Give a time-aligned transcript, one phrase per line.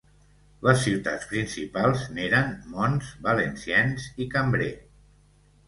[0.67, 4.75] Les ciutats principals n'eren Mons, Valenciennes i Cambrai.